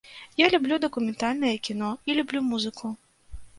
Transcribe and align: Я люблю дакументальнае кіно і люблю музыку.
Я 0.37 0.45
люблю 0.53 0.75
дакументальнае 0.85 1.53
кіно 1.69 1.91
і 2.09 2.17
люблю 2.23 2.43
музыку. 2.51 2.85